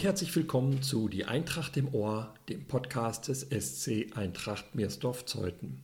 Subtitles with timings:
[0.00, 5.82] Herzlich willkommen zu Die Eintracht im Ohr, dem Podcast des SC Eintracht Meersdorf-Zeuthen.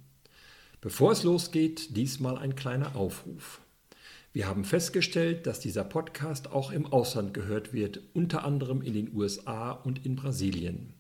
[0.81, 3.61] Bevor es losgeht, diesmal ein kleiner Aufruf.
[4.33, 9.13] Wir haben festgestellt, dass dieser Podcast auch im Ausland gehört wird, unter anderem in den
[9.13, 10.95] USA und in Brasilien.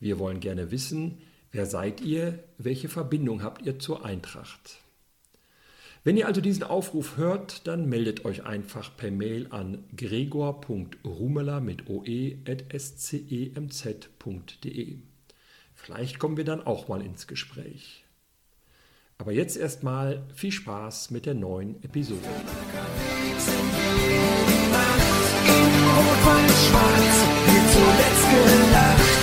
[0.00, 1.18] Wir wollen gerne wissen,
[1.52, 4.78] wer seid ihr, welche Verbindung habt ihr zur Eintracht?
[6.08, 11.86] Wenn ihr also diesen Aufruf hört, dann meldet euch einfach per Mail an gregor.rumela mit
[11.90, 12.46] oe.scemz.de.
[15.74, 18.06] Vielleicht kommen wir dann auch mal ins Gespräch.
[19.18, 22.24] Aber jetzt erstmal viel Spaß mit der neuen Episode.
[25.94, 29.17] Rot-Weiß-Schwarz, hier zuletzt gelacht.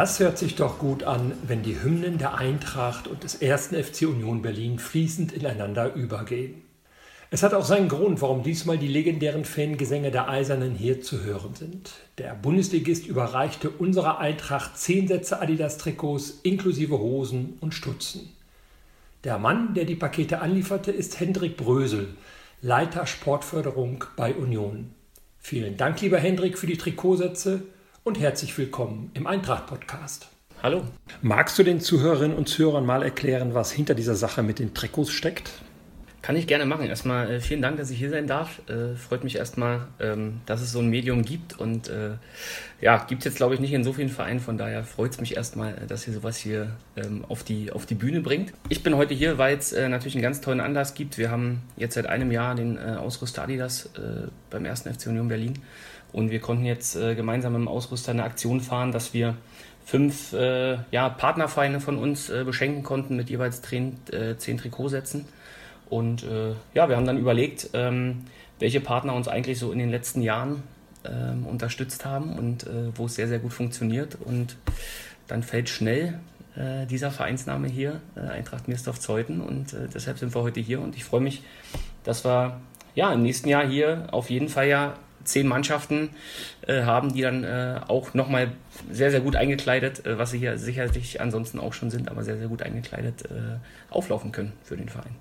[0.00, 4.08] Das hört sich doch gut an, wenn die Hymnen der Eintracht und des ersten FC
[4.08, 6.62] Union Berlin fließend ineinander übergehen.
[7.30, 11.54] Es hat auch seinen Grund, warum diesmal die legendären Fangesänge der Eisernen hier zu hören
[11.54, 11.90] sind.
[12.16, 18.30] Der Bundesligist überreichte unserer Eintracht zehn Sätze Adidas-Trikots inklusive Hosen und Stutzen.
[19.24, 22.08] Der Mann, der die Pakete anlieferte, ist Hendrik Brösel,
[22.62, 24.94] Leiter Sportförderung bei Union.
[25.40, 27.64] Vielen Dank, lieber Hendrik, für die Trikotsätze
[28.10, 30.26] und herzlich willkommen im Eintracht-Podcast.
[30.64, 30.82] Hallo.
[31.22, 35.12] Magst du den Zuhörerinnen und Zuhörern mal erklären, was hinter dieser Sache mit den Trikots
[35.12, 35.52] steckt?
[36.20, 36.86] Kann ich gerne machen.
[36.86, 38.62] Erstmal äh, vielen Dank, dass ich hier sein darf.
[38.68, 41.60] Äh, freut mich erstmal, ähm, dass es so ein Medium gibt.
[41.60, 42.14] Und äh,
[42.80, 44.40] ja, gibt es jetzt, glaube ich, nicht in so vielen Vereinen.
[44.40, 47.86] Von daher freut es mich erstmal, äh, dass ihr sowas hier ähm, auf, die, auf
[47.86, 48.52] die Bühne bringt.
[48.70, 51.16] Ich bin heute hier, weil es äh, natürlich einen ganz tollen Anlass gibt.
[51.16, 53.88] Wir haben jetzt seit einem Jahr den Ausrüster Adidas
[54.50, 54.82] beim 1.
[54.82, 55.54] FC Union Berlin.
[56.12, 59.36] Und wir konnten jetzt äh, gemeinsam mit dem Ausrüster eine Aktion fahren, dass wir
[59.84, 65.24] fünf äh, ja, Partnervereine von uns äh, beschenken konnten mit jeweils zehn, äh, zehn Trikotsätzen.
[65.88, 68.24] Und äh, ja, wir haben dann überlegt, ähm,
[68.60, 70.62] welche Partner uns eigentlich so in den letzten Jahren
[71.04, 74.16] ähm, unterstützt haben und äh, wo es sehr, sehr gut funktioniert.
[74.24, 74.56] Und
[75.26, 76.18] dann fällt schnell
[76.90, 79.40] dieser Vereinsname hier, Eintracht Mirsdorf-Zeuthen.
[79.40, 81.44] Und deshalb sind wir heute hier und ich freue mich,
[82.02, 82.60] dass wir
[82.96, 84.94] ja, im nächsten Jahr hier auf jeden Fall ja
[85.24, 86.10] zehn Mannschaften
[86.66, 88.52] äh, haben, die dann äh, auch nochmal
[88.90, 92.38] sehr, sehr gut eingekleidet, äh, was sie hier sicherlich ansonsten auch schon sind, aber sehr,
[92.38, 93.58] sehr gut eingekleidet äh,
[93.90, 95.14] auflaufen können für den Verein.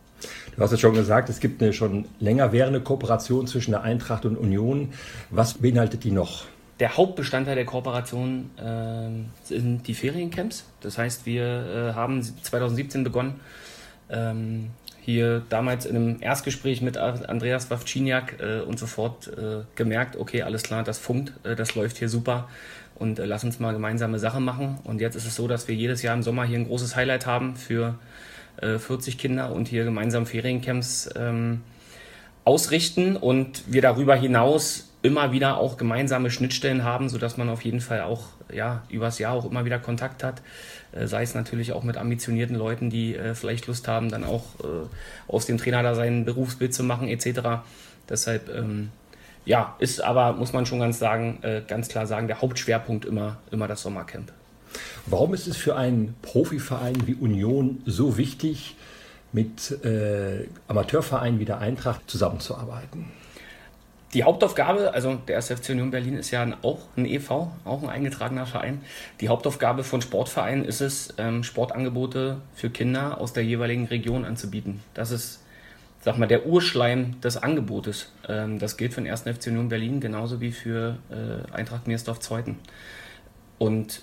[0.56, 4.26] Du hast es schon gesagt, es gibt eine schon länger währende Kooperation zwischen der Eintracht
[4.26, 4.94] und Union.
[5.30, 6.46] Was beinhaltet die noch?
[6.80, 10.66] Der Hauptbestandteil der Kooperation äh, sind die Feriencamps.
[10.82, 13.40] Das heißt, wir äh, haben 2017 begonnen,
[14.10, 14.70] ähm,
[15.10, 20.64] hier damals in einem Erstgespräch mit Andreas Wawczyniak äh, und sofort äh, gemerkt, okay, alles
[20.64, 22.48] klar, das funkt, äh, das läuft hier super
[22.96, 24.78] und äh, lass uns mal gemeinsame Sache machen.
[24.84, 27.26] Und jetzt ist es so, dass wir jedes Jahr im Sommer hier ein großes Highlight
[27.26, 27.96] haben für
[28.62, 31.62] 40 äh, Kinder und hier gemeinsam Feriencamps ähm,
[32.46, 37.80] ausrichten und wir darüber hinaus immer wieder auch gemeinsame Schnittstellen haben, sodass man auf jeden
[37.80, 40.42] Fall auch ja, übers Jahr auch immer wieder Kontakt hat.
[40.92, 44.44] Äh, sei es natürlich auch mit ambitionierten Leuten, die äh, vielleicht Lust haben, dann auch
[44.62, 44.88] äh,
[45.32, 47.62] aus dem Trainer da sein Berufsbild zu machen, etc.
[48.10, 48.90] Deshalb, ähm,
[49.46, 53.38] ja, ist aber, muss man schon ganz sagen, äh, ganz klar sagen, der Hauptschwerpunkt immer,
[53.52, 54.32] immer das Sommercamp.
[55.06, 58.76] Warum ist es für einen Profiverein wie Union so wichtig,
[59.32, 63.06] mit äh, Amateurvereinen wie der Eintracht zusammenzuarbeiten?
[64.14, 65.52] Die Hauptaufgabe, also der 1.
[65.52, 67.30] FC Union Berlin ist ja auch ein EV,
[67.64, 68.82] auch ein eingetragener Verein.
[69.22, 74.82] Die Hauptaufgabe von Sportvereinen ist es, ähm, Sportangebote für Kinder aus der jeweiligen Region anzubieten.
[74.96, 75.44] Das ist,
[76.02, 78.12] sag mal, der Urschleim des Angebotes.
[78.28, 79.26] Ähm, das gilt für den 1.
[79.28, 82.58] FC Union Berlin genauso wie für äh, Eintracht Meersdorf-Zeuthen.
[83.60, 84.02] Und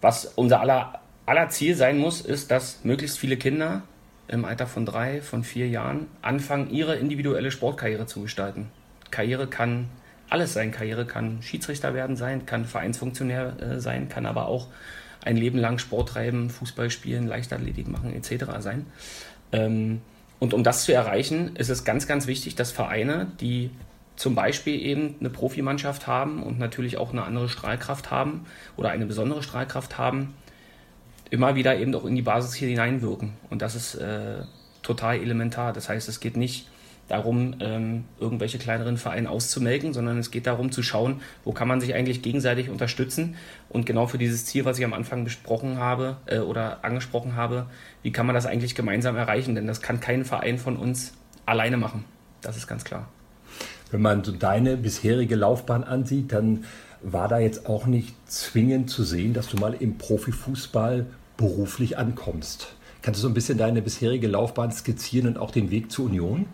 [0.00, 3.82] was unser aller, aller Ziel sein muss, ist, dass möglichst viele Kinder
[4.26, 8.72] im Alter von drei, von vier Jahren anfangen, ihre individuelle Sportkarriere zu gestalten.
[9.12, 9.88] Karriere kann
[10.28, 10.72] alles sein.
[10.72, 14.66] Karriere kann Schiedsrichter werden sein, kann Vereinsfunktionär äh, sein, kann aber auch
[15.24, 18.46] ein Leben lang Sport treiben, Fußball spielen, Leichtathletik machen etc.
[18.58, 18.86] sein.
[19.52, 20.00] Ähm,
[20.40, 23.70] und um das zu erreichen, ist es ganz, ganz wichtig, dass Vereine, die
[24.16, 29.06] zum Beispiel eben eine Profimannschaft haben und natürlich auch eine andere Strahlkraft haben oder eine
[29.06, 30.34] besondere Strahlkraft haben,
[31.30, 33.34] immer wieder eben auch in die Basis hier hineinwirken.
[33.50, 34.42] Und das ist äh,
[34.82, 35.72] total elementar.
[35.72, 36.66] Das heißt, es geht nicht
[37.08, 41.80] darum, ähm, irgendwelche kleineren Vereine auszumelken, sondern es geht darum zu schauen, wo kann man
[41.80, 43.36] sich eigentlich gegenseitig unterstützen.
[43.68, 47.66] Und genau für dieses Ziel, was ich am Anfang besprochen habe äh, oder angesprochen habe,
[48.02, 49.54] wie kann man das eigentlich gemeinsam erreichen?
[49.54, 51.12] Denn das kann kein Verein von uns
[51.44, 52.04] alleine machen.
[52.40, 53.08] Das ist ganz klar.
[53.90, 56.64] Wenn man so deine bisherige Laufbahn ansieht, dann
[57.02, 61.06] war da jetzt auch nicht zwingend zu sehen, dass du mal im Profifußball
[61.36, 62.74] beruflich ankommst.
[63.02, 66.46] Kannst du so ein bisschen deine bisherige Laufbahn skizzieren und auch den Weg zur Union?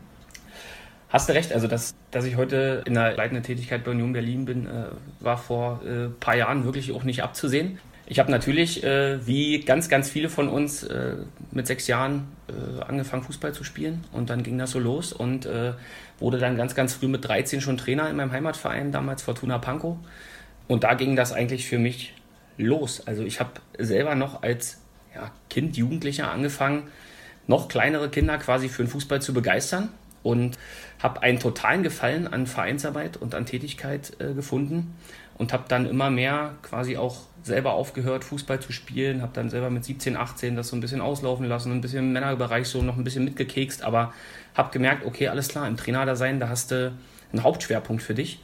[1.11, 4.45] Hast du recht, also dass, dass ich heute in der leitenden Tätigkeit bei Union Berlin
[4.45, 4.85] bin, äh,
[5.21, 7.79] war vor ein äh, paar Jahren wirklich auch nicht abzusehen.
[8.07, 11.15] Ich habe natürlich, äh, wie ganz, ganz viele von uns, äh,
[11.51, 14.05] mit sechs Jahren äh, angefangen, Fußball zu spielen.
[14.13, 15.73] Und dann ging das so los und äh,
[16.19, 19.97] wurde dann ganz, ganz früh mit 13 schon Trainer in meinem Heimatverein, damals Fortuna Pankow.
[20.69, 22.15] Und da ging das eigentlich für mich
[22.59, 23.07] los.
[23.07, 24.83] Also ich habe selber noch als
[25.15, 26.85] ja, Kind, Jugendlicher angefangen,
[27.47, 29.89] noch kleinere Kinder quasi für den Fußball zu begeistern
[30.29, 30.59] und
[31.03, 34.95] habe einen totalen Gefallen an Vereinsarbeit und an Tätigkeit äh, gefunden
[35.39, 39.71] und habe dann immer mehr quasi auch selber aufgehört, Fußball zu spielen, habe dann selber
[39.71, 42.97] mit 17, 18 das so ein bisschen auslaufen lassen, ein bisschen im Männerbereich so noch
[42.97, 44.13] ein bisschen mitgekekst, aber
[44.55, 46.93] habe gemerkt, okay, alles klar, im Trainer da sein, da hast du
[47.33, 48.41] einen Hauptschwerpunkt für dich.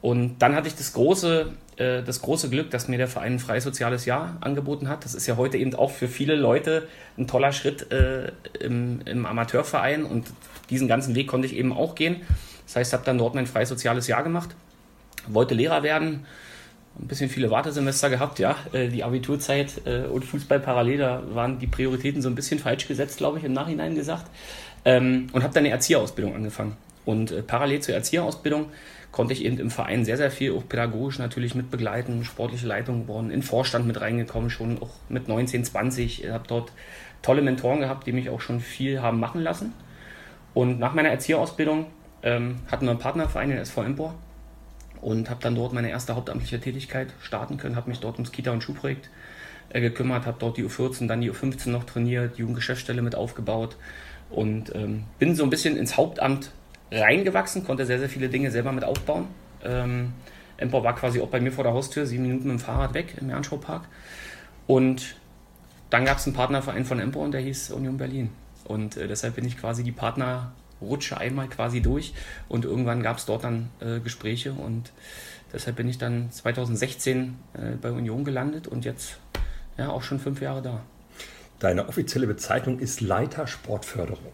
[0.00, 3.38] Und dann hatte ich das große, äh, das große Glück, dass mir der Verein ein
[3.38, 5.04] freies soziales Jahr angeboten hat.
[5.04, 6.86] Das ist ja heute eben auch für viele Leute
[7.16, 8.30] ein toller Schritt äh,
[8.60, 10.26] im, im Amateurverein und
[10.70, 12.16] diesen ganzen Weg konnte ich eben auch gehen.
[12.66, 14.50] Das heißt, habe dann dort mein freies soziales Jahr gemacht,
[15.26, 16.26] wollte Lehrer werden,
[17.00, 18.56] ein bisschen viele Wartesemester gehabt, ja.
[18.72, 22.86] Äh, die Abiturzeit äh, und Fußball parallel, da waren die Prioritäten so ein bisschen falsch
[22.86, 24.26] gesetzt, glaube ich, im Nachhinein gesagt.
[24.84, 26.76] Ähm, und habe dann eine Erzieherausbildung angefangen.
[27.08, 28.66] Und äh, parallel zur Erzieherausbildung
[29.12, 33.04] konnte ich eben im Verein sehr, sehr viel, auch pädagogisch natürlich mit begleiten, sportliche Leitung
[33.04, 36.24] geworden, in Vorstand mit reingekommen, schon auch mit 19, 20.
[36.24, 36.70] Ich habe dort
[37.22, 39.72] tolle Mentoren gehabt, die mich auch schon viel haben machen lassen.
[40.52, 41.86] Und nach meiner Erzieherausbildung
[42.22, 44.14] ähm, hatten wir einen Partnerverein, den SV Empor,
[45.00, 48.52] und habe dann dort meine erste hauptamtliche Tätigkeit starten können, habe mich dort ums Kita-
[48.52, 49.08] und Schulprojekt
[49.70, 53.76] äh, gekümmert, habe dort die U14, dann die U15 noch trainiert, Jugendgeschäftsstelle mit aufgebaut
[54.28, 56.50] und ähm, bin so ein bisschen ins Hauptamt
[56.90, 59.26] reingewachsen, konnte sehr, sehr viele Dinge selber mit aufbauen.
[59.64, 60.12] Ähm,
[60.56, 63.14] Empor war quasi auch bei mir vor der Haustür, sieben Minuten mit dem Fahrrad weg
[63.20, 63.82] im Ernschau-Park.
[64.66, 65.16] Und
[65.90, 68.30] dann gab es einen Partnerverein von Empor und der hieß Union Berlin.
[68.64, 72.12] Und äh, deshalb bin ich quasi die Partnerrutsche einmal quasi durch.
[72.48, 74.92] Und irgendwann gab es dort dann äh, Gespräche und
[75.52, 79.18] deshalb bin ich dann 2016 äh, bei Union gelandet und jetzt
[79.78, 80.80] ja auch schon fünf Jahre da.
[81.60, 84.32] Deine offizielle Bezeichnung ist Leiter Sportförderung.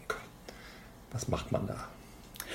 [1.13, 1.89] Was macht man da?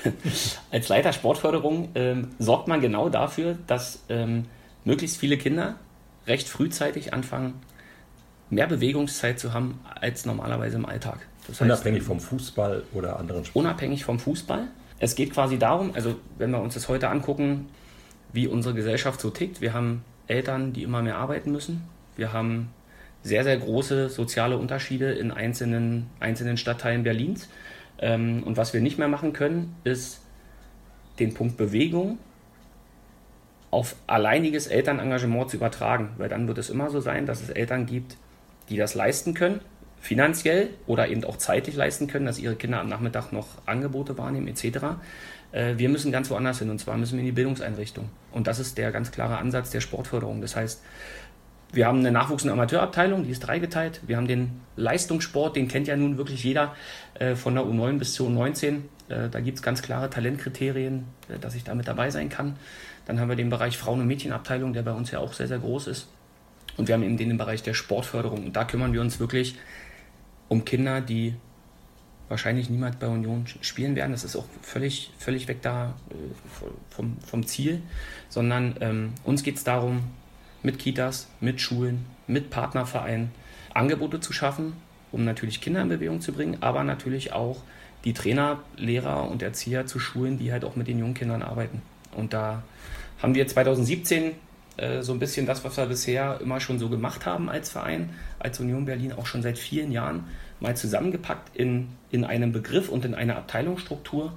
[0.72, 4.46] Als Leiter Sportförderung ähm, sorgt man genau dafür, dass ähm,
[4.86, 5.76] möglichst viele Kinder
[6.28, 7.56] recht frühzeitig anfangen,
[8.50, 11.20] mehr Bewegungszeit zu haben als normalerweise im Alltag.
[11.48, 13.68] Das unabhängig heißt, vom Fußball oder anderen Sporten?
[13.68, 14.68] Unabhängig vom Fußball.
[15.00, 17.70] Es geht quasi darum, also wenn wir uns das heute angucken,
[18.34, 19.62] wie unsere Gesellschaft so tickt.
[19.62, 21.84] Wir haben Eltern, die immer mehr arbeiten müssen.
[22.16, 22.70] Wir haben
[23.24, 27.50] sehr, sehr große soziale Unterschiede in einzelnen, einzelnen Stadtteilen Berlins.
[28.00, 30.22] Ähm, und was wir nicht mehr machen können, ist
[31.20, 32.18] den Punkt Bewegung
[33.72, 36.12] auf alleiniges Elternengagement zu übertragen.
[36.18, 38.18] Weil dann wird es immer so sein, dass es Eltern gibt,
[38.70, 39.62] die das leisten können,
[40.00, 44.48] finanziell oder eben auch zeitlich leisten können, dass ihre Kinder am Nachmittag noch Angebote wahrnehmen
[44.48, 44.64] etc.
[45.52, 48.10] Äh, wir müssen ganz woanders hin und zwar müssen wir in die Bildungseinrichtung.
[48.32, 50.42] Und das ist der ganz klare Ansatz der Sportförderung.
[50.42, 50.82] Das heißt,
[51.72, 54.02] wir haben eine Nachwuchs- und Amateurabteilung, die ist dreigeteilt.
[54.08, 56.76] Wir haben den Leistungssport, den kennt ja nun wirklich jeder,
[57.16, 58.82] äh, von der U9 bis zur U19.
[59.10, 62.56] Äh, da gibt es ganz klare Talentkriterien, äh, dass ich da mit dabei sein kann.
[63.06, 65.60] Dann haben wir den Bereich Frauen- und Mädchenabteilung, der bei uns ja auch sehr, sehr
[65.60, 66.08] groß ist.
[66.78, 68.46] Und wir haben eben den Bereich der Sportförderung.
[68.46, 69.56] Und da kümmern wir uns wirklich
[70.48, 71.36] um Kinder, die
[72.30, 74.12] wahrscheinlich niemals bei Union spielen werden.
[74.12, 75.96] Das ist auch völlig, völlig weg da
[76.90, 77.82] vom, vom Ziel.
[78.30, 80.04] Sondern ähm, uns geht es darum,
[80.64, 83.32] mit Kitas, mit Schulen, mit Partnervereinen
[83.74, 84.74] Angebote zu schaffen,
[85.12, 87.64] um natürlich Kinder in Bewegung zu bringen, aber natürlich auch
[88.06, 91.82] die Trainer, Lehrer und Erzieher zu schulen, die halt auch mit den jungen Kindern arbeiten.
[92.16, 92.64] Und da
[93.22, 94.32] haben wir 2017
[94.78, 98.12] äh, so ein bisschen das, was wir bisher immer schon so gemacht haben als Verein,
[98.40, 100.26] als Union Berlin, auch schon seit vielen Jahren
[100.60, 104.34] mal zusammengepackt in, in einem Begriff und in einer Abteilungsstruktur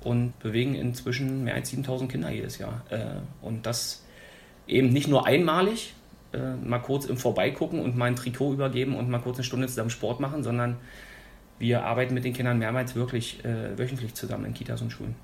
[0.00, 2.82] und bewegen inzwischen mehr als 7000 Kinder jedes Jahr.
[2.90, 4.01] Äh, und das
[4.72, 5.94] eben nicht nur einmalig,
[6.32, 9.66] äh, mal kurz im Vorbeigucken und mal ein Trikot übergeben und mal kurz eine Stunde
[9.66, 10.76] zusammen Sport machen, sondern
[11.58, 15.14] wir arbeiten mit den Kindern mehrmals wirklich äh, wöchentlich zusammen in Kitas und Schulen.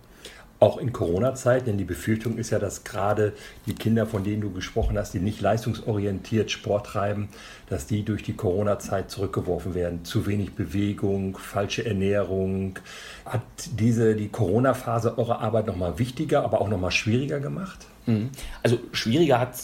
[0.60, 3.32] Auch in Corona-Zeit, denn die Befürchtung ist ja, dass gerade
[3.66, 7.28] die Kinder, von denen du gesprochen hast, die nicht leistungsorientiert Sport treiben,
[7.68, 10.04] dass die durch die Corona-Zeit zurückgeworfen werden.
[10.04, 12.80] Zu wenig Bewegung, falsche Ernährung.
[13.24, 13.42] Hat
[13.78, 17.86] diese, die Corona-Phase eure Arbeit nochmal wichtiger, aber auch nochmal schwieriger gemacht?
[18.06, 18.30] Mhm.
[18.64, 19.54] Also schwieriger hat,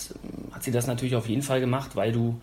[0.52, 2.40] hat sie das natürlich auf jeden Fall gemacht, weil du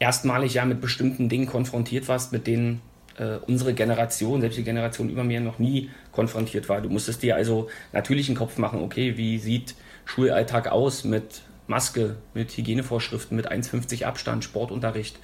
[0.00, 2.80] erstmalig ja mit bestimmten Dingen konfrontiert warst, mit denen
[3.18, 6.80] äh, unsere Generation, selbst die Generation über mir, noch nie konfrontiert war.
[6.80, 12.16] Du musstest dir also natürlich einen Kopf machen, okay, wie sieht Schulalltag aus mit Maske,
[12.34, 15.18] mit Hygienevorschriften, mit 1,50 Abstand, Sportunterricht?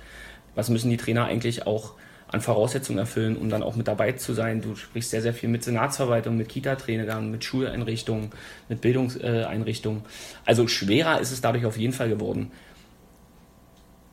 [0.55, 1.93] Was müssen die Trainer eigentlich auch
[2.29, 4.61] an Voraussetzungen erfüllen, um dann auch mit dabei zu sein?
[4.61, 8.31] Du sprichst sehr, sehr viel mit Senatsverwaltung, mit Kita-Trainern, mit Schuleinrichtungen,
[8.69, 10.03] mit Bildungseinrichtungen.
[10.45, 12.51] Also schwerer ist es dadurch auf jeden Fall geworden.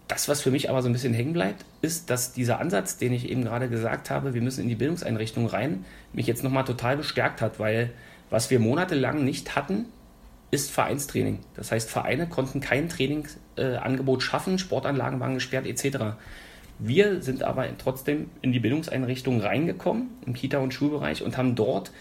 [0.10, 3.14] Das, was für mich aber so ein bisschen hängen bleibt, ist, dass dieser Ansatz, den
[3.14, 6.98] ich eben gerade gesagt habe, wir müssen in die Bildungseinrichtung rein, mich jetzt nochmal total
[6.98, 7.92] bestärkt hat, weil
[8.32, 9.86] was wir monatelang nicht hatten,
[10.50, 11.38] ist Vereinstraining.
[11.56, 16.18] Das heißt, Vereine konnten kein Trainingsangebot äh, schaffen, Sportanlagen waren gesperrt etc.
[16.80, 21.92] Wir sind aber trotzdem in die Bildungseinrichtung reingekommen, im Kita- und Schulbereich, und haben dort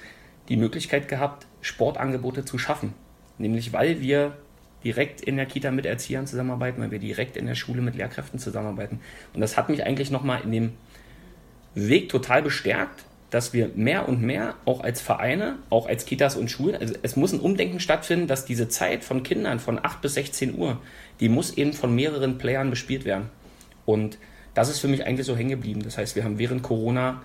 [0.49, 2.95] die Möglichkeit gehabt, Sportangebote zu schaffen.
[3.37, 4.39] Nämlich weil wir
[4.85, 8.39] direkt in der Kita mit Erziehern zusammenarbeiten, weil wir direkt in der Schule mit Lehrkräften
[8.39, 9.01] zusammenarbeiten.
[9.35, 10.73] Und das hat mich eigentlich nochmal in dem
[11.75, 16.51] Weg total bestärkt, dass wir mehr und mehr auch als Vereine, auch als Kitas und
[16.51, 20.15] Schulen, also es muss ein Umdenken stattfinden, dass diese Zeit von Kindern von 8 bis
[20.15, 20.81] 16 Uhr,
[21.21, 23.29] die muss eben von mehreren Playern bespielt werden.
[23.85, 24.19] Und
[24.55, 25.83] das ist für mich eigentlich so hängen geblieben.
[25.83, 27.23] Das heißt, wir haben während Corona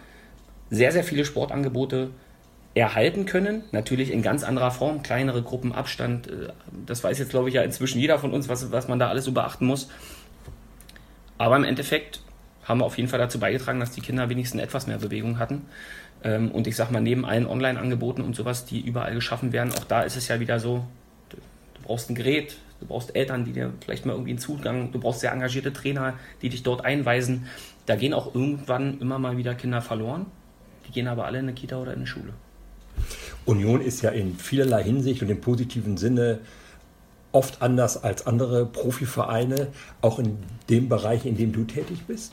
[0.69, 2.11] sehr, sehr viele Sportangebote
[2.75, 3.63] erhalten können.
[3.71, 6.27] Natürlich in ganz anderer Form, kleinere Gruppen, Abstand.
[6.27, 6.49] Äh,
[6.85, 9.25] das weiß jetzt, glaube ich, ja inzwischen jeder von uns, was, was man da alles
[9.25, 9.89] so beachten muss.
[11.37, 12.21] Aber im Endeffekt
[12.63, 15.65] haben wir auf jeden Fall dazu beigetragen, dass die Kinder wenigstens etwas mehr Bewegung hatten.
[16.23, 19.83] Ähm, und ich sag mal, neben allen Online-Angeboten und sowas, die überall geschaffen werden, auch
[19.83, 20.85] da ist es ja wieder so,
[21.29, 21.37] du,
[21.83, 25.19] brauchst ein Gerät, du brauchst Eltern, die dir vielleicht mal irgendwie einen Zugang, du brauchst
[25.19, 27.47] sehr engagierte Trainer, die dich dort einweisen.
[27.85, 30.25] Da gehen auch irgendwann immer mal wieder Kinder verloren.
[30.87, 32.33] Die gehen aber alle in eine Kita oder in eine Schule.
[33.45, 36.39] Union ist ja in vielerlei Hinsicht und im positiven Sinne
[37.33, 39.67] oft anders als andere Profivereine,
[40.01, 40.37] auch in
[40.69, 42.31] dem Bereich, in dem du tätig bist?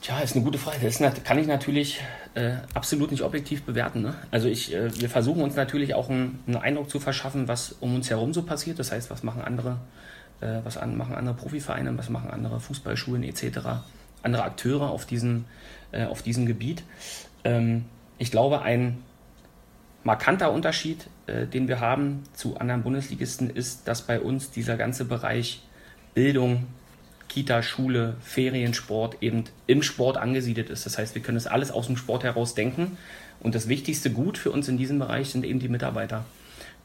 [0.00, 0.78] Tja, ist eine gute Frage.
[0.82, 2.00] Das kann ich natürlich
[2.34, 4.02] äh, absolut nicht objektiv bewerten.
[4.02, 4.14] Ne?
[4.30, 7.96] Also ich, äh, wir versuchen uns natürlich auch einen, einen, Eindruck zu verschaffen, was um
[7.96, 8.78] uns herum so passiert.
[8.78, 9.78] Das heißt, was machen andere,
[10.40, 13.58] äh, was an, machen andere Profivereine, was machen andere Fußballschulen etc.,
[14.22, 15.46] andere Akteure auf diesem,
[15.90, 16.84] äh, auf diesem Gebiet.
[17.42, 17.86] Ähm,
[18.18, 18.98] ich glaube, ein
[20.04, 25.04] markanter Unterschied, äh, den wir haben zu anderen Bundesligisten, ist, dass bei uns dieser ganze
[25.04, 25.62] Bereich
[26.14, 26.66] Bildung,
[27.28, 30.86] Kita, Schule, Feriensport eben im Sport angesiedelt ist.
[30.86, 32.96] Das heißt, wir können das alles aus dem Sport heraus denken.
[33.40, 36.24] Und das wichtigste Gut für uns in diesem Bereich sind eben die Mitarbeiter.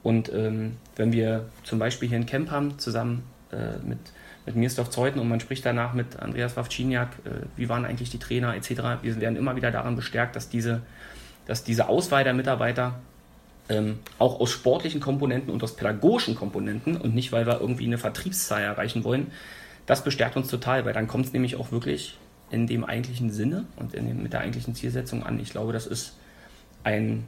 [0.04, 4.00] Und ähm, wenn wir zum Beispiel hier ein Camp haben, zusammen äh, mit,
[4.46, 8.20] mit Mirsdorf Zeuthen und man spricht danach mit Andreas Wawczyniak, äh, wie waren eigentlich die
[8.20, 8.70] Trainer etc.,
[9.02, 10.82] wir werden immer wieder daran bestärkt, dass diese,
[11.46, 13.00] dass diese Auswahl der Mitarbeiter
[13.70, 17.98] ähm, auch aus sportlichen Komponenten und aus pädagogischen Komponenten und nicht, weil wir irgendwie eine
[17.98, 19.32] Vertriebszahl erreichen wollen,
[19.86, 22.18] das bestärkt uns total, weil dann kommt es nämlich auch wirklich
[22.52, 25.40] in dem eigentlichen Sinne und dem, mit der eigentlichen Zielsetzung an.
[25.40, 26.14] Ich glaube, das ist
[26.84, 27.26] ein,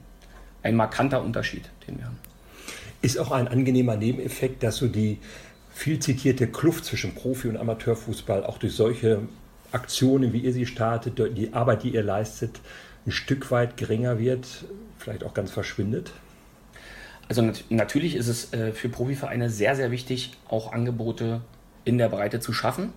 [0.64, 2.20] ein markanter Unterschied, den wir haben.
[3.02, 5.20] Ist auch ein angenehmer Nebeneffekt, dass so die
[5.74, 9.24] viel zitierte Kluft zwischen Profi- und Amateurfußball auch durch solche
[9.72, 12.62] Aktionen, wie ihr sie startet, die Arbeit, die ihr leistet,
[13.06, 14.66] ein Stück weit geringer wird,
[14.98, 16.14] vielleicht auch ganz verschwindet?
[17.28, 21.42] Also nat natürlich ist es äh, für Profivereine sehr, sehr wichtig, auch Angebote
[21.84, 22.94] in der Breite zu schaffen.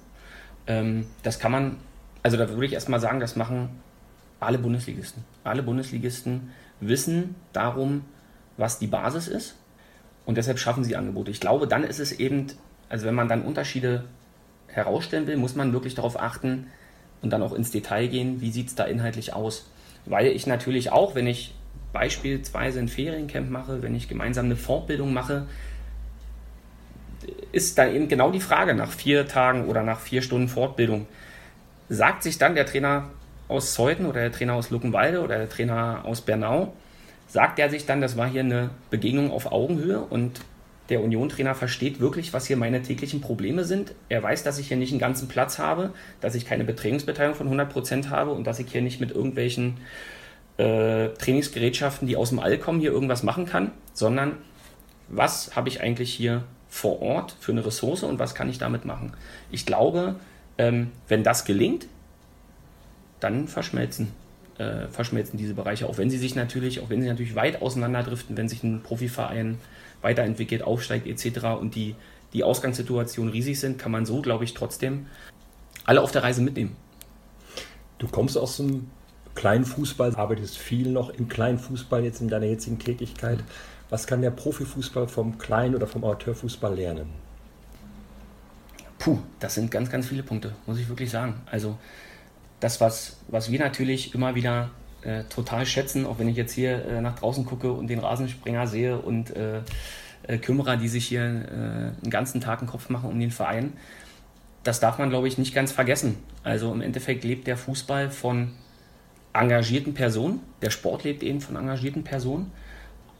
[0.66, 1.76] Ähm, das kann man,
[2.22, 3.70] also da würde ich erstmal sagen, das machen
[4.40, 5.24] alle Bundesligisten.
[5.44, 6.50] Alle Bundesligisten
[6.80, 8.04] wissen darum,
[8.56, 9.56] was die Basis ist
[10.26, 11.30] und deshalb schaffen sie Angebote.
[11.30, 12.48] Ich glaube, dann ist es eben,
[12.88, 14.04] also wenn man dann Unterschiede
[14.66, 16.66] herausstellen will, muss man wirklich darauf achten
[17.22, 19.70] und dann auch ins Detail gehen, wie sieht es da inhaltlich aus.
[20.08, 21.54] Weil ich natürlich auch, wenn ich
[21.92, 25.46] beispielsweise ein Feriencamp mache, wenn ich gemeinsam eine Fortbildung mache,
[27.52, 31.06] ist dann eben genau die Frage nach vier Tagen oder nach vier Stunden Fortbildung.
[31.88, 33.10] Sagt sich dann der Trainer
[33.48, 36.72] aus Zeuthen oder der Trainer aus Luckenwalde oder der Trainer aus Bernau,
[37.26, 40.40] sagt er sich dann, das war hier eine Begegnung auf Augenhöhe und
[40.88, 43.94] der Union-Trainer versteht wirklich, was hier meine täglichen Probleme sind.
[44.08, 47.52] Er weiß, dass ich hier nicht einen ganzen Platz habe, dass ich keine Betrainingsbeteiligung von
[47.52, 49.78] 100% habe und dass ich hier nicht mit irgendwelchen
[50.56, 54.38] äh, Trainingsgerätschaften, die aus dem All kommen, hier irgendwas machen kann, sondern
[55.08, 58.84] was habe ich eigentlich hier vor Ort für eine Ressource und was kann ich damit
[58.84, 59.12] machen?
[59.50, 60.16] Ich glaube,
[60.56, 61.86] ähm, wenn das gelingt,
[63.20, 64.12] dann verschmelzen
[64.58, 68.36] äh, verschmelzen diese Bereiche, auch wenn sie sich natürlich, auch wenn sie natürlich weit auseinanderdriften,
[68.36, 69.58] wenn sich ein Profiverein
[70.02, 71.44] weiterentwickelt, aufsteigt etc.
[71.60, 71.94] und die,
[72.32, 75.06] die Ausgangssituationen riesig sind, kann man so, glaube ich, trotzdem
[75.84, 76.76] alle auf der Reise mitnehmen.
[77.98, 78.90] Du kommst aus dem
[79.34, 83.38] kleinen Fußball, arbeitest viel noch im kleinen Fußball jetzt in deiner jetzigen Tätigkeit.
[83.90, 87.08] Was kann der Profifußball vom kleinen oder vom Amateurfußball lernen?
[88.98, 91.40] Puh, das sind ganz, ganz viele Punkte, muss ich wirklich sagen.
[91.46, 91.78] Also
[92.60, 94.70] das, was, was wir natürlich immer wieder
[95.02, 98.66] äh, total schätzen, auch wenn ich jetzt hier äh, nach draußen gucke und den Rasenspringer
[98.66, 99.60] sehe und äh,
[100.26, 103.72] äh Kümmerer, die sich hier äh, einen ganzen Tag einen Kopf machen um den Verein,
[104.64, 106.16] das darf man, glaube ich, nicht ganz vergessen.
[106.42, 108.52] Also im Endeffekt lebt der Fußball von
[109.32, 112.52] engagierten Personen, der Sport lebt eben von engagierten Personen.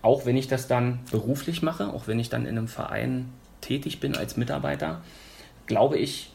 [0.03, 3.31] Auch wenn ich das dann beruflich mache, auch wenn ich dann in einem Verein
[3.61, 5.03] tätig bin als Mitarbeiter,
[5.67, 6.31] glaube ich,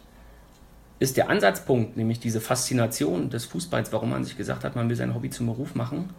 [1.03, 4.95] ist der Ansatzpunkt, nämlich diese Faszination des Fußballs, warum man sich gesagt hat, man will
[4.95, 6.11] sein Hobby zum Beruf machen,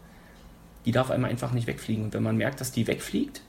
[0.84, 2.04] die darf einmal einfach nicht wegfliegen.
[2.04, 3.40] Und wenn man merkt, dass die wegfliegt,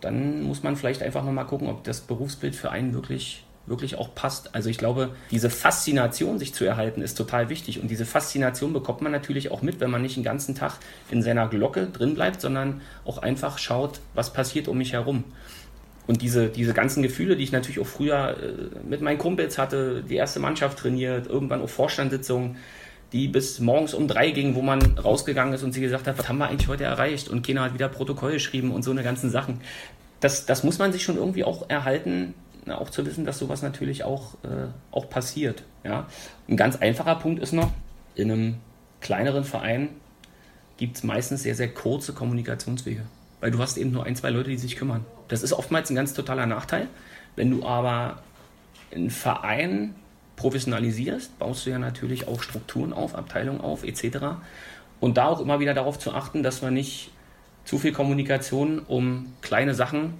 [0.00, 4.14] dann muss man vielleicht einfach nochmal gucken, ob das Berufsbild für einen wirklich, wirklich auch
[4.14, 4.54] passt.
[4.54, 7.82] Also ich glaube, diese Faszination sich zu erhalten, ist total wichtig.
[7.82, 10.74] Und diese Faszination bekommt man natürlich auch mit, wenn man nicht den ganzen Tag
[11.10, 15.24] in seiner Glocke drin bleibt, sondern auch einfach schaut, was passiert um mich herum.
[16.06, 20.02] Und diese, diese ganzen Gefühle, die ich natürlich auch früher äh, mit meinen Kumpels hatte,
[20.02, 22.56] die erste Mannschaft trainiert, irgendwann auch Vorstandssitzungen,
[23.12, 26.28] die bis morgens um drei gingen, wo man rausgegangen ist und sie gesagt hat, was
[26.28, 27.28] haben wir eigentlich heute erreicht?
[27.28, 29.60] Und keiner hat wieder Protokoll geschrieben und so eine ganzen Sachen.
[30.20, 32.34] Das, das muss man sich schon irgendwie auch erhalten,
[32.68, 35.62] auch zu wissen, dass sowas natürlich auch, äh, auch passiert.
[35.84, 36.08] Ja?
[36.48, 37.70] Ein ganz einfacher Punkt ist noch,
[38.14, 38.56] in einem
[39.00, 39.88] kleineren Verein
[40.78, 43.02] gibt es meistens sehr, sehr kurze Kommunikationswege
[43.40, 45.04] weil du hast eben nur ein, zwei Leute, die sich kümmern.
[45.28, 46.88] Das ist oftmals ein ganz totaler Nachteil.
[47.34, 48.22] Wenn du aber
[48.94, 49.94] einen Verein
[50.36, 54.18] professionalisierst, baust du ja natürlich auch Strukturen auf, Abteilungen auf, etc.
[55.00, 57.10] Und da auch immer wieder darauf zu achten, dass wir nicht
[57.64, 60.14] zu viel Kommunikation um kleine Sachen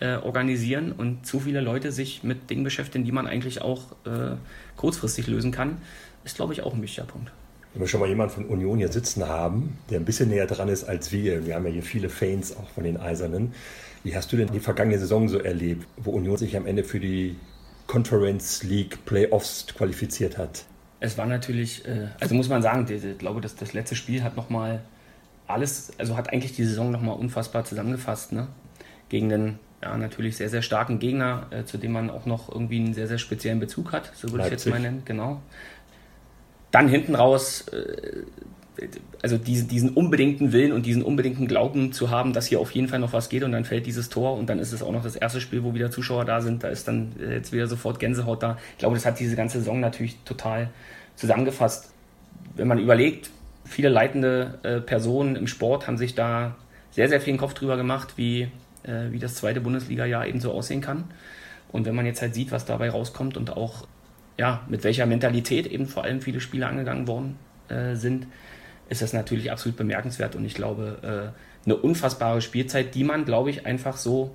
[0.00, 4.36] äh, organisieren und zu viele Leute sich mit Dingen beschäftigen, die man eigentlich auch äh,
[4.76, 5.78] kurzfristig lösen kann,
[6.24, 7.30] ist, glaube ich, auch ein wichtiger Punkt.
[7.78, 10.68] Wenn wir schon mal jemanden von Union hier sitzen haben, der ein bisschen näher dran
[10.68, 13.52] ist als wir, wir haben ja hier viele Fans auch von den Eisernen.
[14.02, 16.98] Wie hast du denn die vergangene Saison so erlebt, wo Union sich am Ende für
[16.98, 17.36] die
[17.86, 20.64] Conference League Playoffs qualifiziert hat?
[20.98, 24.36] Es war natürlich, äh, also muss man sagen, ich glaube, das, das letzte Spiel hat
[24.36, 24.82] nochmal
[25.46, 28.32] alles, also hat eigentlich die Saison nochmal unfassbar zusammengefasst.
[28.32, 28.48] Ne?
[29.08, 32.80] Gegen den ja, natürlich sehr, sehr starken Gegner, äh, zu dem man auch noch irgendwie
[32.80, 34.58] einen sehr, sehr speziellen Bezug hat, so würde Leipzig.
[34.58, 35.40] ich jetzt mal nennen, genau
[36.70, 38.22] dann hinten raus, äh,
[39.22, 42.88] also diesen, diesen unbedingten Willen und diesen unbedingten Glauben zu haben, dass hier auf jeden
[42.88, 45.02] Fall noch was geht und dann fällt dieses Tor und dann ist es auch noch
[45.02, 47.98] das erste Spiel, wo wieder Zuschauer da sind, da ist dann äh, jetzt wieder sofort
[47.98, 48.56] Gänsehaut da.
[48.72, 50.70] Ich glaube, das hat diese ganze Saison natürlich total
[51.16, 51.92] zusammengefasst.
[52.54, 53.30] Wenn man überlegt,
[53.64, 56.56] viele leitende äh, Personen im Sport haben sich da
[56.92, 58.48] sehr, sehr viel den Kopf drüber gemacht, wie,
[59.10, 61.04] wie das zweite Bundesliga-Jahr eben so aussehen kann.
[61.70, 63.86] Und wenn man jetzt halt sieht, was dabei rauskommt und auch
[64.38, 67.36] ja, mit welcher Mentalität eben vor allem viele Spiele angegangen worden
[67.68, 68.26] äh, sind,
[68.88, 70.36] ist das natürlich absolut bemerkenswert.
[70.36, 74.34] Und ich glaube, äh, eine unfassbare Spielzeit, die man, glaube ich, einfach so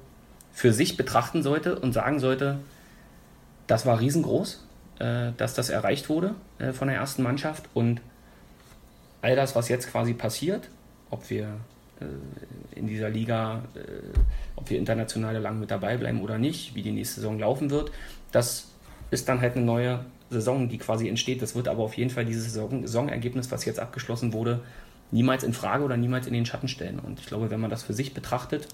[0.51, 2.59] für sich betrachten sollte und sagen sollte,
[3.65, 4.63] das war riesengroß,
[4.99, 7.63] äh, dass das erreicht wurde äh, von der ersten Mannschaft.
[7.73, 8.01] Und
[9.21, 10.69] all das, was jetzt quasi passiert,
[11.09, 11.47] ob wir
[12.01, 13.79] äh, in dieser Liga, äh,
[14.57, 17.91] ob wir international lang mit dabei bleiben oder nicht, wie die nächste Saison laufen wird,
[18.31, 18.72] das
[19.13, 21.41] ist dann halt eine neue Saison, die quasi entsteht.
[21.41, 24.61] Das wird aber auf jeden Fall dieses Saison Saisonergebnis, was jetzt abgeschlossen wurde,
[25.11, 26.99] niemals in Frage oder niemals in den Schatten stellen.
[26.99, 28.67] Und ich glaube, wenn man das für sich betrachtet,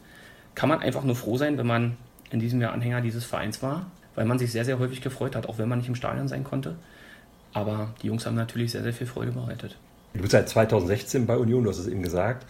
[0.55, 1.97] kann man einfach nur froh sein, wenn man
[2.31, 5.47] in diesem Jahr Anhänger dieses Vereins war, weil man sich sehr, sehr häufig gefreut hat,
[5.47, 6.75] auch wenn man nicht im Stadion sein konnte.
[7.53, 9.75] Aber die Jungs haben natürlich sehr, sehr viel Freude bereitet.
[10.13, 12.45] Du bist seit 2016 bei Union, du hast es eben gesagt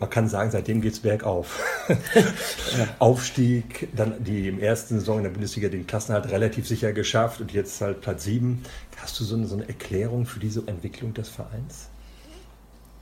[0.00, 1.60] man kann sagen, seitdem geht es bergauf.
[3.00, 7.52] Aufstieg, dann die im ersten Saison in der Bundesliga den Klassenhalt relativ sicher geschafft und
[7.52, 8.62] jetzt halt Platz 7.
[8.98, 11.88] Hast du so eine, so eine Erklärung für diese Entwicklung des Vereins?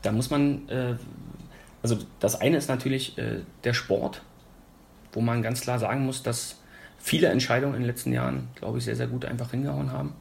[0.02, 0.94] Da muss man, äh,
[1.82, 4.22] also das eine ist natürlich äh, der Sport,
[5.12, 6.56] wo man ganz klar sagen muss, dass
[6.98, 10.14] viele Entscheidungen in den letzten Jahren, glaube ich, sehr, sehr gut einfach hingehauen haben.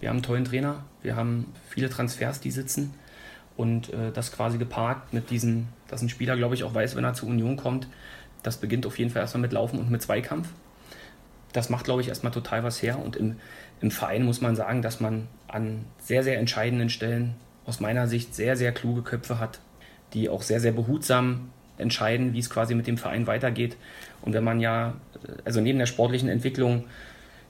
[0.00, 2.94] Wir haben einen tollen Trainer, wir haben viele Transfers, die sitzen
[3.56, 7.04] und äh, das quasi gepaart mit diesen, dass ein Spieler, glaube ich, auch weiß, wenn
[7.04, 7.88] er zur Union kommt,
[8.42, 10.48] das beginnt auf jeden Fall erstmal mit Laufen und mit Zweikampf.
[11.52, 12.98] Das macht, glaube ich, erstmal total was her.
[12.98, 13.36] Und im,
[13.80, 18.34] im Verein muss man sagen, dass man an sehr, sehr entscheidenden Stellen aus meiner Sicht
[18.34, 19.60] sehr, sehr kluge Köpfe hat,
[20.12, 23.76] die auch sehr, sehr behutsam entscheiden, wie es quasi mit dem Verein weitergeht.
[24.20, 24.94] Und wenn man ja,
[25.44, 26.84] also neben der sportlichen Entwicklung,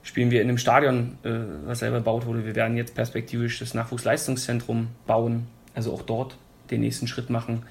[0.03, 1.31] spielen wir in einem Stadion, äh,
[1.65, 2.45] was selber gebaut wurde.
[2.45, 6.37] Wir werden jetzt perspektivisch das Nachwuchsleistungszentrum bauen, also auch dort
[6.71, 7.63] den nächsten Schritt machen.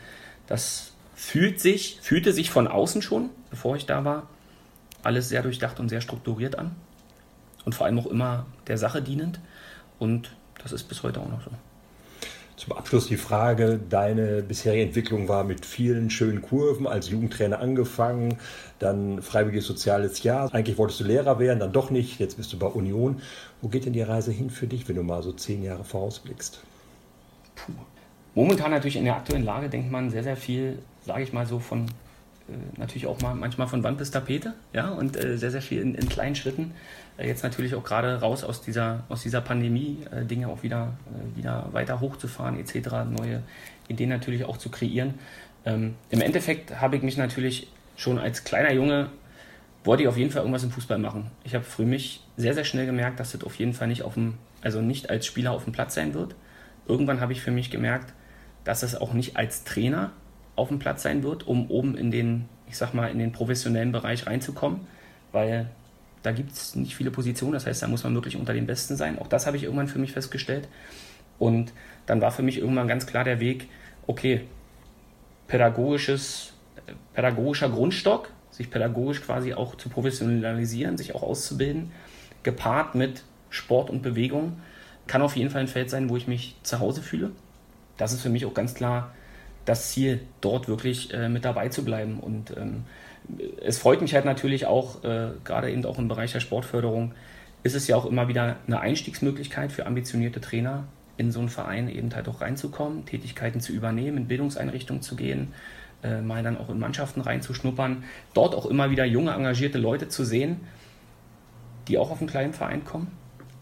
[0.47, 4.29] Das fühlt sich, fühlte sich von außen schon, bevor ich da war,
[5.03, 6.73] alles sehr durchdacht und sehr strukturiert an.
[7.65, 9.41] Und vor allem auch immer der Sache dienend.
[9.99, 10.31] Und
[10.63, 11.51] das ist bis heute auch noch so.
[12.57, 18.39] Zum Abschluss die Frage, deine bisherige Entwicklung war mit vielen schönen Kurven, als Jugendtrainer angefangen,
[18.79, 20.55] dann freiwilliges soziales Jahr.
[20.55, 23.21] Eigentlich wolltest du Lehrer werden, dann doch nicht, jetzt bist du bei Union.
[23.61, 26.61] Wo geht denn die Reise hin für dich, wenn du mal so zehn Jahre vorausblickst?
[27.65, 27.73] Puh.
[28.35, 31.61] Momentan natürlich in der aktuellen Lage denkt man sehr, sehr viel, sage ich mal so,
[31.61, 31.87] von
[32.49, 35.81] äh, natürlich auch mal manchmal von Wand bis Tapete, ja, und äh, sehr, sehr viel
[35.81, 36.73] in, in kleinen Schritten.
[37.17, 40.95] Äh, jetzt natürlich auch gerade raus aus dieser, aus dieser Pandemie, äh, Dinge auch wieder,
[41.07, 43.43] äh, wieder weiter hochzufahren, etc., neue
[43.89, 45.15] Ideen natürlich auch zu kreieren.
[45.65, 49.11] Ähm, Im Endeffekt habe ich mich natürlich schon als kleiner Junge,
[49.85, 51.31] wollte ich auf jeden Fall irgendwas im Fußball machen.
[51.45, 54.15] Ich habe für mich sehr, sehr schnell gemerkt, dass das auf jeden Fall nicht auf
[54.15, 56.35] dem, also nicht als Spieler auf dem Platz sein wird.
[56.87, 58.13] Irgendwann habe ich für mich gemerkt,
[58.65, 60.13] dass es auch nicht als Trainer
[60.57, 63.93] auf dem Platz sein wird, um oben in den, ich sag mal, in den professionellen
[63.93, 64.81] Bereich reinzukommen,
[65.33, 65.69] weil
[66.23, 68.97] da gibt es nicht viele Positionen, das heißt, da muss man wirklich unter den Besten
[68.97, 69.19] sein.
[69.19, 70.69] Auch das habe ich irgendwann für mich festgestellt.
[71.39, 71.73] Und
[72.07, 73.69] dann war für mich irgendwann ganz klar der Weg,
[74.07, 74.43] okay,
[75.49, 76.53] pädagogisches,
[77.13, 81.91] pädagogischer Grundstock, sich pädagogisch quasi auch zu professionalisieren, sich auch auszubilden,
[82.43, 84.61] gepaart mit Sport und Bewegung,
[85.07, 87.31] kann auf jeden Fall ein Feld sein, wo ich mich zu Hause fühle.
[87.97, 89.13] Das ist für mich auch ganz klar
[89.65, 92.21] das Ziel, dort wirklich äh, mit dabei zu bleiben.
[92.21, 92.85] Und ähm,
[93.63, 97.13] es freut mich halt natürlich auch, äh, gerade eben auch im Bereich der Sportförderung,
[97.63, 100.85] ist es ja auch immer wieder eine Einstiegsmöglichkeit für ambitionierte Trainer,
[101.17, 105.53] in so einen Verein eben halt auch reinzukommen, Tätigkeiten zu übernehmen, in Bildungseinrichtungen zu gehen,
[106.03, 110.25] äh, mal dann auch in Mannschaften reinzuschnuppern, dort auch immer wieder junge, engagierte Leute zu
[110.25, 110.61] sehen,
[111.89, 113.13] die auch auf einen kleinen Verein kommen,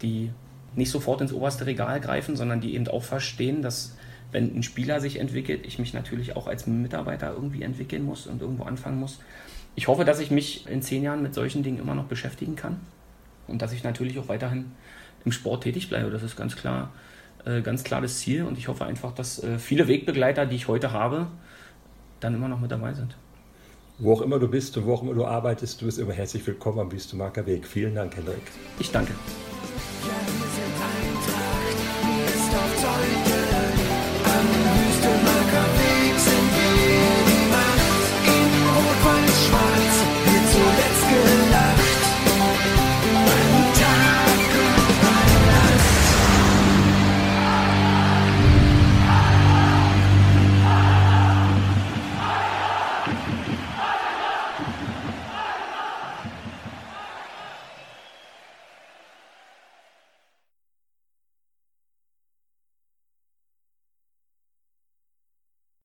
[0.01, 0.31] die
[0.75, 3.95] nicht sofort ins oberste Regal greifen, sondern die eben auch verstehen, dass
[4.31, 8.41] wenn ein Spieler sich entwickelt, ich mich natürlich auch als Mitarbeiter irgendwie entwickeln muss und
[8.41, 9.19] irgendwo anfangen muss.
[9.75, 12.79] Ich hoffe, dass ich mich in zehn Jahren mit solchen Dingen immer noch beschäftigen kann
[13.47, 14.71] und dass ich natürlich auch weiterhin
[15.25, 16.09] im Sport tätig bleibe.
[16.09, 16.91] Das ist ganz klar,
[17.45, 20.67] äh, ganz klar das Ziel und ich hoffe einfach, dass äh, viele Wegbegleiter, die ich
[20.67, 21.27] heute habe,
[22.19, 23.15] dann immer noch mit dabei sind.
[23.99, 26.45] Wo auch immer du bist und wo auch immer du arbeitest, du bist immer herzlich
[26.45, 27.67] willkommen am Wüstemarker Weg.
[27.67, 28.41] Vielen Dank, Hendrik.
[28.79, 29.13] Ich danke.
[30.03, 30.75] Ja, wir sind
[32.53, 33.42] Eintracht,